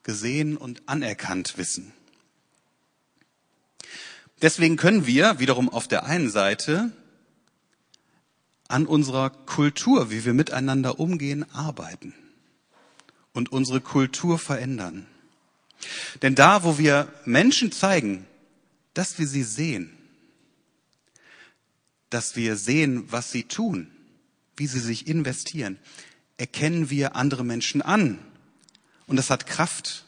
gesehen 0.04 0.56
und 0.56 0.84
anerkannt 0.88 1.58
wissen. 1.58 1.92
Deswegen 4.42 4.78
können 4.78 5.06
wir 5.06 5.40
wiederum 5.40 5.68
auf 5.68 5.90
der 5.90 6.06
einen 6.06 6.30
Seite 6.30 6.92
an 8.70 8.86
unserer 8.86 9.30
Kultur, 9.30 10.12
wie 10.12 10.24
wir 10.24 10.34
miteinander 10.34 10.98
umgehen, 10.98 11.46
arbeiten 11.52 12.14
und 13.34 13.52
unsere 13.52 13.82
Kultur 13.82 14.40
verändern. 14.40 15.08
Denn 16.22 16.36
da, 16.36 16.64
wo 16.64 16.78
wir 16.78 17.12
Menschen 17.26 17.74
zeigen, 17.74 18.26
dass 18.96 19.20
wir 19.20 19.28
sie 19.28 19.44
sehen, 19.44 19.92
dass 22.10 22.36
wir 22.36 22.56
sehen, 22.56 23.12
was 23.12 23.32
sie 23.32 23.44
tun, 23.44 23.92
wie 24.58 24.68
sie 24.68 24.80
sich 24.80 25.08
investieren, 25.08 25.78
erkennen 26.38 26.90
wir 26.90 27.16
andere 27.16 27.44
Menschen 27.44 27.82
an. 27.82 28.18
Und 29.06 29.18
das 29.18 29.30
hat 29.30 29.46
Kraft. 29.46 30.06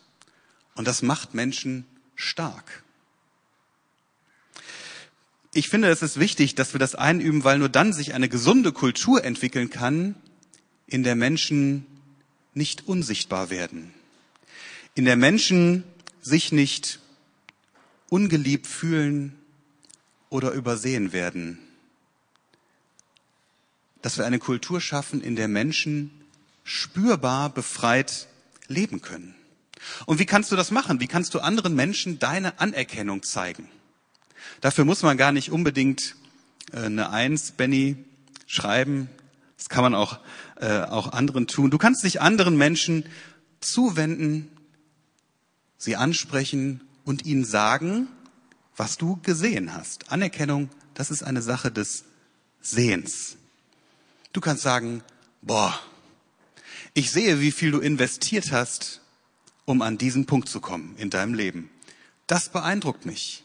Und 0.74 0.88
das 0.88 1.02
macht 1.02 1.34
Menschen 1.34 1.86
stark. 2.16 2.84
Ich 5.54 5.70
finde, 5.70 5.90
es 5.90 6.02
ist 6.02 6.20
wichtig, 6.20 6.56
dass 6.56 6.74
wir 6.74 6.80
das 6.80 6.96
einüben, 6.96 7.44
weil 7.44 7.58
nur 7.58 7.70
dann 7.70 7.92
sich 7.92 8.14
eine 8.14 8.30
gesunde 8.30 8.72
Kultur 8.72 9.24
entwickeln 9.24 9.70
kann, 9.70 10.16
in 10.86 11.04
der 11.04 11.16
Menschen 11.16 11.86
nicht 12.54 12.88
unsichtbar 12.88 13.50
werden, 13.50 13.94
in 14.94 15.06
der 15.06 15.16
Menschen 15.16 15.84
sich 16.22 16.52
nicht 16.52 17.00
ungeliebt 18.10 18.68
fühlen 18.68 19.36
oder 20.30 20.52
übersehen 20.52 21.14
werden. 21.14 21.60
Dass 24.02 24.18
wir 24.18 24.26
eine 24.26 24.40
Kultur 24.40 24.80
schaffen, 24.80 25.22
in 25.22 25.36
der 25.36 25.48
Menschen 25.48 26.12
spürbar 26.64 27.50
befreit 27.50 28.28
leben 28.68 29.02
können. 29.02 29.36
Und 30.06 30.20
wie 30.20 30.26
kannst 30.26 30.52
du 30.52 30.56
das 30.56 30.72
machen? 30.72 31.00
Wie 31.00 31.08
kannst 31.08 31.34
du 31.34 31.40
anderen 31.40 31.76
Menschen 31.76 32.20
deine 32.20 32.60
Anerkennung 32.60 33.24
zeigen? 33.24 33.70
Dafür 34.62 34.86
muss 34.86 35.04
man 35.04 35.18
gar 35.18 35.32
nicht 35.32 35.52
unbedingt 35.52 36.16
äh, 36.72 36.78
eine 36.78 37.10
Eins, 37.10 37.52
Benny, 37.52 37.98
schreiben. 38.46 39.10
Das 39.58 39.70
kann 39.70 39.84
man 39.84 39.96
auch, 39.96 40.20
äh, 40.58 40.82
auch 40.82 41.12
anderen 41.12 41.48
tun. 41.48 41.72
Du 41.72 41.78
kannst 41.78 42.04
dich 42.04 42.22
anderen 42.22 42.58
Menschen 42.58 43.06
zuwenden, 43.60 44.50
sie 45.78 45.96
ansprechen 45.96 46.82
und 47.08 47.26
ihnen 47.26 47.46
sagen, 47.46 48.10
was 48.76 48.98
du 48.98 49.18
gesehen 49.24 49.74
hast. 49.74 50.12
Anerkennung, 50.12 50.70
das 50.94 51.10
ist 51.10 51.24
eine 51.24 51.42
Sache 51.42 51.72
des 51.72 52.04
Sehens. 52.62 53.38
Du 54.34 54.42
kannst 54.42 54.62
sagen, 54.62 55.02
boah, 55.42 55.80
ich 56.94 57.10
sehe, 57.10 57.40
wie 57.40 57.54
viel 57.54 57.72
du 57.72 57.80
investiert 57.80 58.52
hast, 58.52 59.00
um 59.64 59.82
an 59.82 59.98
diesen 59.98 60.26
Punkt 60.26 60.50
zu 60.50 60.60
kommen 60.60 60.98
in 60.98 61.10
deinem 61.10 61.34
Leben. 61.34 61.70
Das 62.28 62.50
beeindruckt 62.50 63.06
mich. 63.06 63.42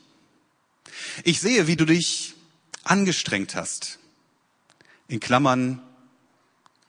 Ich 1.22 1.40
sehe, 1.40 1.68
wie 1.68 1.76
du 1.76 1.84
dich 1.84 2.34
angestrengt 2.82 3.54
hast. 3.54 4.00
In 5.06 5.20
Klammern 5.20 5.80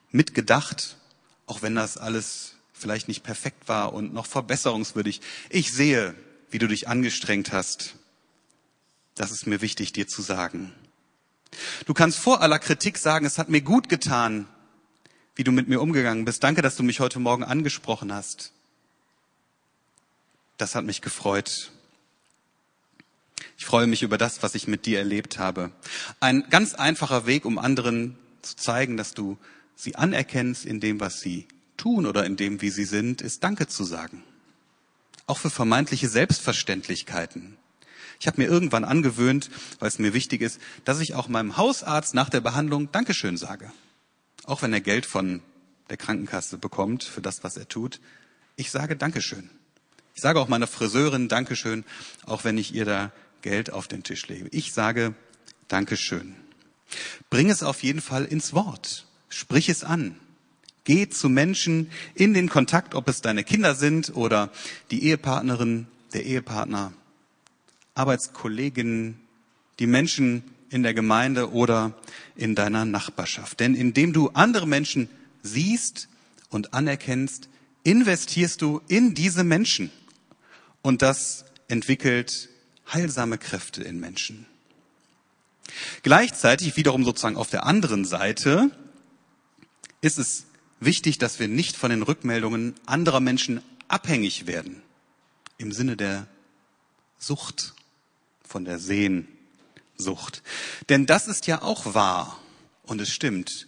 mitgedacht, 0.10 0.98
auch 1.46 1.62
wenn 1.62 1.76
das 1.76 1.98
alles 1.98 2.56
vielleicht 2.74 3.08
nicht 3.08 3.22
perfekt 3.24 3.68
war 3.68 3.94
und 3.94 4.12
noch 4.12 4.26
verbesserungswürdig. 4.26 5.22
Ich 5.52 5.72
sehe, 5.72 6.16
wie 6.54 6.60
du 6.60 6.68
dich 6.68 6.88
angestrengt 6.88 7.52
hast. 7.52 7.96
Das 9.16 9.32
ist 9.32 9.48
mir 9.48 9.62
wichtig, 9.62 9.92
dir 9.92 10.08
zu 10.08 10.22
sagen. 10.22 10.72
Du 11.86 11.94
kannst 11.94 12.20
vor 12.20 12.42
aller 12.42 12.60
Kritik 12.60 12.98
sagen, 12.98 13.26
es 13.26 13.40
hat 13.40 13.50
mir 13.50 13.62
gut 13.62 13.90
getan, 13.90 14.48
wie 15.36 15.44
du 15.44 15.52
mit 15.52 15.68
mir 15.68 15.82
umgegangen 15.82 16.26
bist. 16.26 16.44
Danke, 16.44 16.62
dass 16.62 16.76
du 16.76 16.84
mich 16.84 17.00
heute 17.00 17.20
Morgen 17.20 17.44
angesprochen 17.44 18.14
hast. 18.14 18.52
Das 20.58 20.76
hat 20.76 20.86
mich 20.86 21.02
gefreut. 21.02 21.72
Ich 23.58 23.66
freue 23.66 23.88
mich 23.88 24.04
über 24.04 24.20
das, 24.20 24.44
was 24.44 24.54
ich 24.56 24.68
mit 24.68 24.86
dir 24.86 25.00
erlebt 25.00 25.40
habe. 25.40 25.72
Ein 26.20 26.48
ganz 26.50 26.76
einfacher 26.76 27.26
Weg, 27.26 27.46
um 27.46 27.58
anderen 27.58 28.18
zu 28.44 28.56
zeigen, 28.56 28.96
dass 28.96 29.16
du 29.16 29.38
sie 29.76 29.96
anerkennst 29.96 30.66
in 30.66 30.80
dem, 30.80 31.00
was 31.00 31.20
sie 31.20 31.48
tun 31.78 32.06
oder 32.06 32.26
in 32.26 32.36
dem, 32.36 32.62
wie 32.62 32.70
sie 32.70 32.86
sind, 32.86 33.22
ist 33.22 33.44
Danke 33.44 33.68
zu 33.68 33.84
sagen. 33.84 34.24
Auch 35.26 35.38
für 35.38 35.50
vermeintliche 35.50 36.10
Selbstverständlichkeiten. 36.10 37.58
Ich 38.20 38.28
habe 38.28 38.42
mir 38.42 38.48
irgendwann 38.48 38.84
angewöhnt, 38.84 39.50
weil 39.80 39.88
es 39.88 40.00
mir 40.00 40.14
wichtig 40.14 40.42
ist, 40.42 40.60
dass 40.86 41.00
ich 41.00 41.14
auch 41.14 41.28
meinem 41.28 41.58
Hausarzt 41.58 42.14
nach 42.14 42.30
der 42.30 42.42
Behandlung 42.42 42.92
Dankeschön 42.92 43.38
sage. 43.38 43.72
Auch 44.46 44.62
wenn 44.62 44.74
er 44.74 44.82
Geld 44.82 45.06
von 45.06 45.42
der 45.90 45.98
Krankenkasse 45.98 46.58
bekommt 46.58 47.04
für 47.04 47.22
das, 47.22 47.44
was 47.44 47.58
er 47.58 47.68
tut. 47.68 48.00
Ich 48.56 48.72
sage 48.72 48.96
Dankeschön. 48.96 49.50
Ich 50.16 50.22
sage 50.22 50.40
auch 50.40 50.48
meiner 50.48 50.68
Friseurin 50.68 51.28
Dankeschön, 51.28 51.84
auch 52.26 52.44
wenn 52.44 52.58
ich 52.58 52.74
ihr 52.74 52.86
da 52.86 53.12
Geld 53.42 53.72
auf 53.72 53.88
den 53.88 54.04
Tisch 54.04 54.28
lege. 54.28 54.48
Ich 54.52 54.74
sage 54.74 55.16
Dankeschön. 55.68 56.36
Bring 57.30 57.50
es 57.50 57.64
auf 57.64 57.84
jeden 57.84 58.02
Fall 58.02 58.26
ins 58.26 58.54
Wort. 58.54 59.08
Sprich 59.30 59.70
es 59.70 59.84
an. 59.84 60.18
Geh 60.86 61.10
zu 61.10 61.30
Menschen 61.30 61.90
in 62.14 62.34
den 62.34 62.50
Kontakt, 62.50 62.94
ob 62.94 63.08
es 63.08 63.22
deine 63.22 63.44
Kinder 63.44 63.76
sind 63.76 64.16
oder 64.16 64.50
die 64.92 65.06
Ehepartnerin, 65.06 65.88
der 66.14 66.26
Ehepartner, 66.26 66.92
Arbeitskolleginnen, 67.96 69.20
die 69.80 69.88
Menschen 69.88 70.44
in 70.70 70.84
der 70.84 70.94
Gemeinde 70.94 71.52
oder 71.52 71.94
in 72.36 72.56
deiner 72.56 72.84
Nachbarschaft. 72.84 73.60
Denn 73.60 73.76
indem 73.76 74.12
du 74.12 74.30
andere 74.30 74.68
Menschen 74.68 75.10
siehst 75.42 76.10
und 76.50 76.74
anerkennst, 76.74 77.48
investierst 77.84 78.62
du 78.62 78.82
in 78.88 79.14
diese 79.14 79.44
Menschen. 79.44 79.92
Und 80.82 81.02
das 81.02 81.46
entwickelt 81.68 82.50
heilsame 82.92 83.38
Kräfte 83.38 83.84
in 83.84 84.00
Menschen. 84.00 84.46
Gleichzeitig 86.02 86.76
wiederum 86.76 87.04
sozusagen 87.04 87.38
auf 87.38 87.50
der 87.50 87.66
anderen 87.66 88.04
Seite 88.06 88.72
ist 90.02 90.20
es 90.20 90.46
wichtig, 90.86 91.18
dass 91.18 91.40
wir 91.40 91.48
nicht 91.48 91.76
von 91.76 91.90
den 91.90 92.02
Rückmeldungen 92.02 92.76
anderer 92.86 93.20
Menschen 93.20 93.62
abhängig 93.88 94.48
werden. 94.48 94.82
Im 95.58 95.72
Sinne 95.72 95.98
der 95.98 96.28
Sucht, 97.18 97.74
von 98.44 98.66
der 98.66 98.80
Sehnsucht. 98.80 100.44
Denn 100.90 101.06
das 101.06 101.28
ist 101.28 101.48
ja 101.48 101.62
auch 101.62 101.94
wahr 101.94 102.40
und 102.84 103.02
es 103.02 103.10
stimmt. 103.10 103.68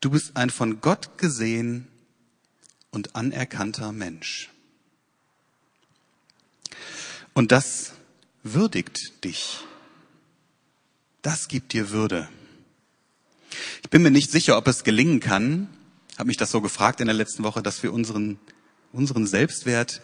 Du 0.00 0.10
bist 0.10 0.36
ein 0.36 0.50
von 0.50 0.80
Gott 0.80 1.18
gesehen 1.18 1.88
und 2.90 3.16
anerkannter 3.16 3.92
Mensch. 3.92 4.50
Und 7.34 7.52
das 7.52 7.92
würdigt 8.42 9.24
dich. 9.24 9.58
Das 11.22 11.48
gibt 11.48 11.72
dir 11.72 11.90
Würde. 11.90 12.28
Ich 13.82 13.90
bin 13.90 14.02
mir 14.02 14.10
nicht 14.10 14.30
sicher, 14.30 14.56
ob 14.56 14.66
es 14.68 14.84
gelingen 14.84 15.20
kann, 15.20 15.68
habe 16.18 16.26
mich 16.26 16.36
das 16.36 16.50
so 16.50 16.60
gefragt 16.60 17.00
in 17.00 17.06
der 17.06 17.14
letzten 17.14 17.44
Woche, 17.44 17.62
dass 17.62 17.82
wir 17.84 17.92
unseren, 17.92 18.38
unseren 18.92 19.26
Selbstwert 19.26 20.02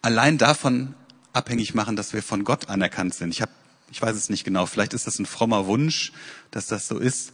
allein 0.00 0.38
davon 0.38 0.94
abhängig 1.34 1.74
machen, 1.74 1.94
dass 1.94 2.14
wir 2.14 2.22
von 2.22 2.44
Gott 2.44 2.70
anerkannt 2.70 3.14
sind. 3.14 3.30
Ich, 3.30 3.42
hab, 3.42 3.50
ich 3.90 4.00
weiß 4.00 4.16
es 4.16 4.30
nicht 4.30 4.44
genau, 4.44 4.64
vielleicht 4.64 4.94
ist 4.94 5.06
das 5.06 5.18
ein 5.18 5.26
frommer 5.26 5.66
Wunsch, 5.66 6.12
dass 6.50 6.66
das 6.66 6.88
so 6.88 6.98
ist. 6.98 7.32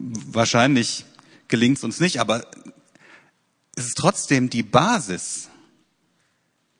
Wahrscheinlich 0.00 1.04
gelingt 1.46 1.78
es 1.78 1.84
uns 1.84 2.00
nicht, 2.00 2.18
aber 2.18 2.44
es 3.76 3.86
ist 3.86 3.98
trotzdem 3.98 4.50
die 4.50 4.64
Basis, 4.64 5.48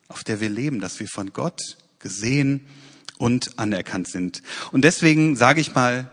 auf 0.09 0.25
der 0.25 0.41
wir 0.41 0.49
leben, 0.49 0.81
dass 0.81 0.99
wir 0.99 1.09
von 1.09 1.33
Gott 1.33 1.77
gesehen 2.01 2.67
und 3.17 3.61
anerkannt 3.61 4.09
sind. 4.09 4.43
Und 4.73 4.83
deswegen 4.83 5.37
sage 5.37 5.61
ich 5.61 5.75
mal, 5.75 6.11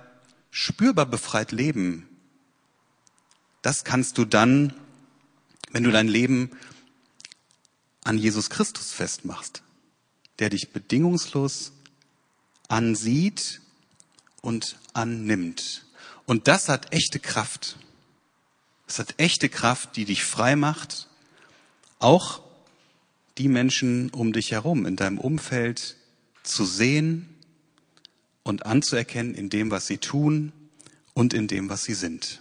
spürbar 0.51 1.07
befreit 1.07 1.51
leben 1.51 2.07
das 3.61 3.83
kannst 3.83 4.17
du 4.17 4.25
dann, 4.25 4.73
wenn 5.71 5.83
du 5.83 5.91
dein 5.91 6.07
Leben 6.07 6.51
an 8.03 8.17
Jesus 8.17 8.49
Christus 8.49 8.91
festmachst, 8.91 9.61
der 10.39 10.49
dich 10.49 10.71
bedingungslos 10.71 11.71
ansieht 12.67 13.61
und 14.41 14.77
annimmt. 14.93 15.85
Und 16.25 16.47
das 16.47 16.69
hat 16.69 16.93
echte 16.93 17.19
Kraft. 17.19 17.77
Es 18.87 18.99
hat 18.99 19.15
echte 19.17 19.49
Kraft, 19.49 19.95
die 19.95 20.05
dich 20.05 20.23
frei 20.23 20.55
macht, 20.55 21.07
auch 21.99 22.41
die 23.37 23.47
Menschen 23.47 24.09
um 24.09 24.33
dich 24.33 24.51
herum, 24.51 24.85
in 24.85 24.95
deinem 24.95 25.17
Umfeld 25.17 25.95
zu 26.43 26.65
sehen 26.65 27.29
und 28.43 28.65
anzuerkennen 28.65 29.35
in 29.35 29.49
dem, 29.49 29.71
was 29.71 29.87
sie 29.87 29.97
tun 29.97 30.51
und 31.13 31.33
in 31.33 31.47
dem, 31.47 31.69
was 31.69 31.83
sie 31.83 31.93
sind. 31.93 32.40